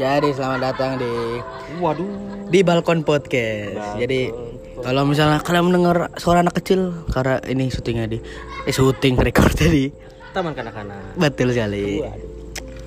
[0.00, 1.12] Jadi selamat datang di
[1.76, 2.08] Waduh.
[2.48, 4.00] di balkon podcast.
[4.00, 4.32] Jadi
[4.80, 8.16] kalau misalnya kalian mendengar suara anak kecil karena ini syutingnya di
[8.64, 9.92] eh syuting record tadi.
[10.32, 11.20] Taman kanak-kanak.
[11.20, 12.00] Betul sekali.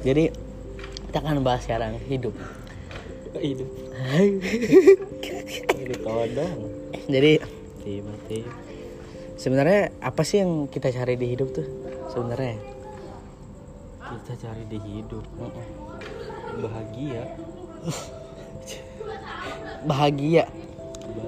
[0.01, 0.33] Jadi
[1.05, 2.33] kita akan bahas sekarang hidup.
[3.37, 3.69] Hidup.
[5.77, 6.01] Hidup.
[7.05, 7.31] Jadi
[7.83, 8.51] Tiba-tiba.
[9.37, 11.67] sebenarnya apa sih yang kita cari di hidup tuh?
[12.09, 12.57] Sebenarnya
[14.01, 15.21] Kita cari di hidup.
[16.63, 17.23] Bahagia.
[19.89, 20.47] bahagia.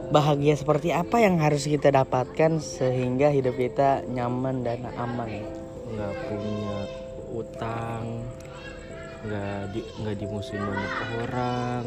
[0.09, 5.27] Bahagia seperti apa yang harus kita dapatkan sehingga hidup kita nyaman dan aman?
[5.91, 6.77] Nggak punya
[7.35, 8.03] utang.
[9.25, 10.93] Nggak di nggak dimusuhin banyak
[11.27, 11.83] orang.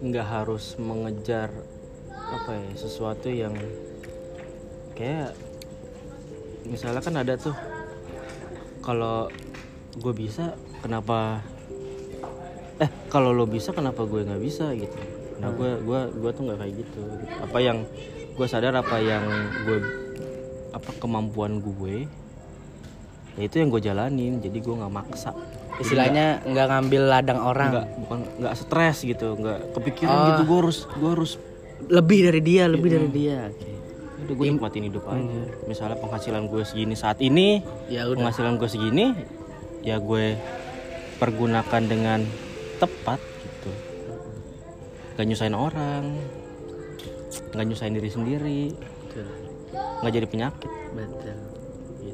[0.00, 1.52] Nggak harus mengejar
[2.30, 3.52] apa ya sesuatu yang
[4.94, 5.34] kayak
[6.62, 7.56] misalnya kan ada tuh
[8.80, 9.26] kalau
[9.98, 11.42] gue bisa kenapa
[13.10, 14.94] kalau lo bisa kenapa gue nggak bisa gitu?
[15.36, 17.02] Nah gue gue gue tuh nggak kayak gitu.
[17.40, 17.78] Apa yang
[18.30, 19.26] gue sadar apa yang
[19.64, 19.78] gue
[20.70, 22.06] apa kemampuan gue
[23.34, 24.38] ya itu yang gue jalanin.
[24.38, 25.34] Jadi gue nggak maksa.
[25.76, 27.70] Istilahnya nggak ngambil ladang orang.
[27.72, 30.26] nggak bukan nggak stres gitu nggak kepikiran Oh.
[30.30, 30.42] gitu.
[30.44, 31.32] Gue harus gue harus
[31.80, 33.48] Lebih dari dia, lebih dari dia.
[34.20, 35.40] Udah gue nikmatin hidup aja.
[35.64, 38.20] Misalnya penghasilan gue segini saat ini Ya udah.
[38.20, 39.16] penghasilan gue segini
[39.80, 40.36] ya gue
[41.16, 42.20] pergunakan dengan
[42.80, 43.70] tepat gitu
[45.14, 46.04] gak nyusahin orang
[47.50, 48.62] gak nyusahin diri sendiri
[49.04, 49.26] Betul.
[50.00, 51.36] nggak jadi penyakit Betul.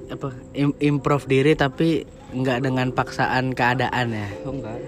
[0.06, 4.28] Apa im- improve diri tapi nggak dengan paksaan keadaan ya.
[4.42, 4.78] oh enggak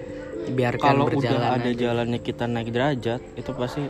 [0.49, 1.75] Biarkan kalau udah ada aja.
[1.77, 3.83] jalannya kita naik derajat itu pasti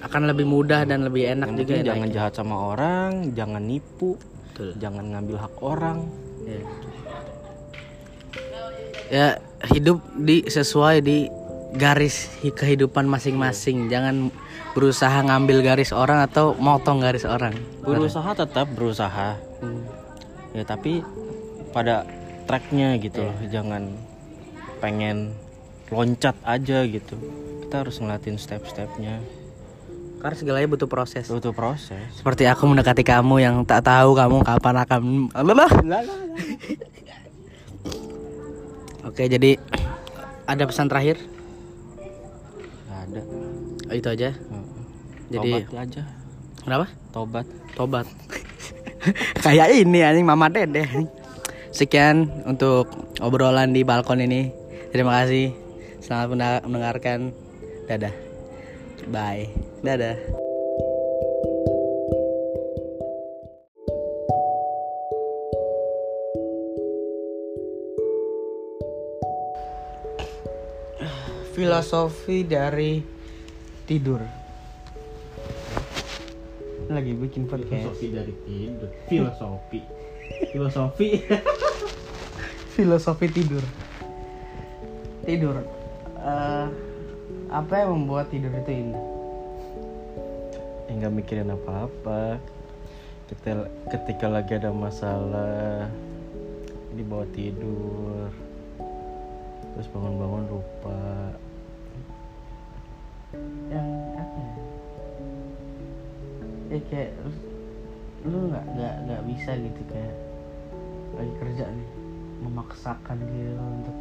[0.00, 2.16] akan lebih mudah dan lebih enak yang juga ya jangan naiknya.
[2.16, 4.68] jahat sama orang jangan nipu Betul.
[4.78, 5.98] jangan ngambil hak orang
[6.40, 6.56] Ya.
[9.06, 11.26] Ya, hidup di sesuai di
[11.72, 13.86] garis hi- kehidupan masing-masing.
[13.86, 14.30] Jangan
[14.70, 17.54] berusaha ngambil garis orang atau motong garis orang.
[17.80, 19.82] berusaha tetap berusaha Hmm.
[20.52, 21.02] ya tapi
[21.68, 22.06] pada
[22.46, 23.90] tracknya gitu loh jangan
[24.78, 25.34] pengen
[25.88, 27.18] loncat aja gitu
[27.60, 29.18] kita harus ngeliatin step-stepnya
[30.16, 31.26] Karena segalanya butuh proses.
[31.26, 35.02] butuh proses Seperti aku mendekati kamu yang tak tahu kamu kapan akan.
[39.04, 39.56] Oke, jadi
[40.44, 41.16] ada pesan terakhir?
[42.88, 43.22] Nggak ada
[43.90, 44.30] Oh, itu aja.
[44.30, 44.64] Heeh.
[45.30, 46.02] Jadi tobat aja
[46.62, 46.86] kenapa?
[47.14, 48.06] tobat Tobat.
[49.44, 50.84] Kayak ini anjing Mama Dede.
[51.70, 52.90] Sekian untuk
[53.22, 54.50] obrolan di balkon ini.
[54.90, 55.54] Terima kasih.
[56.02, 57.30] Selamat mendengarkan.
[57.86, 58.14] Dadah.
[59.08, 59.48] Bye.
[59.80, 60.49] Dadah.
[71.50, 73.02] Filosofi dari
[73.82, 74.22] tidur.
[76.86, 77.90] Lagi bikin podcast.
[77.98, 78.86] dari tidur.
[79.10, 79.80] Filosofi.
[80.54, 81.08] Filosofi.
[82.78, 83.64] Filosofi tidur.
[85.26, 85.58] Tidur.
[86.22, 86.66] Eh,
[87.50, 89.04] apa yang membuat tidur itu indah?
[90.86, 92.38] Ya nggak mikirin apa-apa.
[93.26, 95.90] Ketika, ketika lagi ada masalah
[96.94, 98.49] dibawa tidur
[99.74, 101.00] terus bangun-bangun lupa.
[103.70, 103.88] Yang
[104.18, 104.56] apa ya?
[106.70, 107.10] Ya kayak
[108.26, 110.14] lu- nggak nggak nggak bisa gitu kayak
[111.18, 111.90] lagi kerja nih
[112.40, 113.96] memaksakan diri lu untuk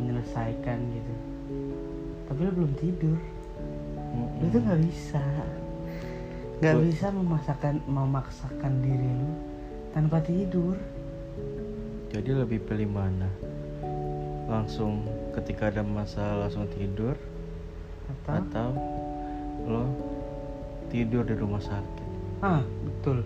[0.00, 1.14] menyelesaikan gitu.
[2.26, 3.18] Tapi lu belum tidur.
[4.40, 5.22] Lu tuh nggak bisa.
[6.62, 9.30] Nggak bisa memaksakan memaksakan diri lu
[9.94, 10.74] tanpa tidur.
[12.14, 13.26] Jadi lebih pilih mana?
[14.44, 17.16] Langsung ketika ada masalah langsung tidur
[18.04, 18.68] atau atau
[19.64, 19.84] lo
[20.86, 22.06] tidur di rumah sakit?
[22.38, 23.24] ah betul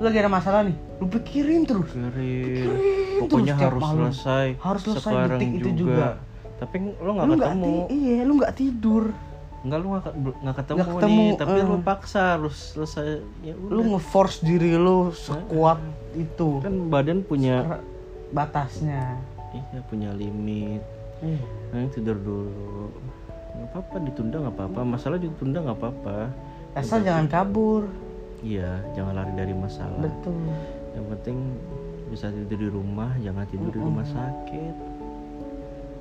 [0.00, 3.98] lu lagi ada masalah nih lu pikirin terus Pikirin, Pikirin pokoknya terus harus malam.
[4.08, 4.46] selesai.
[4.56, 5.76] Harus selesai sekarang detik itu juga.
[5.76, 6.08] juga.
[6.56, 7.68] Tapi lo nggak lu ketemu.
[7.68, 9.04] ti- iya lu nggak tidur
[9.60, 10.04] Enggak lu nggak
[10.40, 11.66] nggak ketemu, Nggak ketemu, nih, tapi eh.
[11.68, 13.06] lu paksa harus selesai.
[13.44, 13.84] Ya lu udah.
[13.92, 15.78] ngeforce diri lu sekuat
[16.16, 17.84] itu Kan badan punya
[18.30, 19.20] batasnya
[19.54, 20.82] iya punya limit.
[21.20, 21.42] Iya.
[21.74, 22.90] Nah, tidur dulu.
[23.50, 24.80] Nggak apa-apa ditunda nggak apa-apa.
[24.86, 26.18] Masalah ditunda nggak apa-apa.
[26.78, 27.90] asal jangan kabur
[28.40, 30.00] Iya, jangan lari dari masalah.
[30.00, 30.38] betul
[30.96, 31.38] Yang penting
[32.08, 34.74] bisa tidur di rumah, jangan tidur di rumah sakit.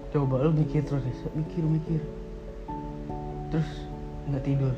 [0.09, 1.05] coba lu mikir terus
[1.37, 2.01] mikir mikir
[3.53, 3.69] terus
[4.25, 4.73] nggak tidur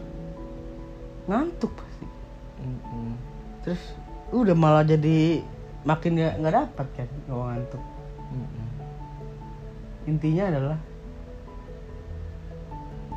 [1.24, 2.08] ngantuk pasti
[2.60, 3.16] Mm-mm.
[3.64, 3.80] terus
[4.36, 5.40] udah malah jadi
[5.88, 7.84] makin nggak nggak dapat kan kalau ngantuk
[8.32, 8.68] Mm-mm.
[10.08, 10.80] intinya adalah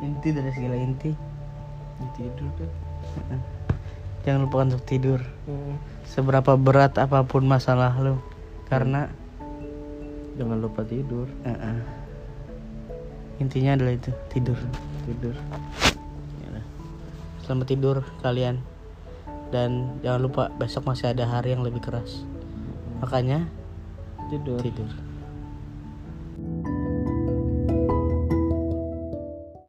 [0.02, 1.12] inti dari segala inti.
[1.94, 3.40] Ya, tidur kan
[4.24, 5.20] jangan lupakan untuk tidur.
[6.08, 8.16] Seberapa berat apa pun masalah lu
[8.72, 9.12] karena
[10.40, 11.28] jangan lupa tidur.
[11.44, 11.78] Uh-uh.
[13.42, 14.56] intinya adalah itu tidur.
[15.04, 15.36] Tidur.
[16.48, 16.64] Yalah.
[17.44, 18.58] selamat tidur kalian.
[19.52, 22.24] Dan jangan lupa besok masih ada hari yang lebih keras.
[23.04, 23.46] Makanya
[24.30, 24.58] tidur.
[24.60, 25.13] Tidur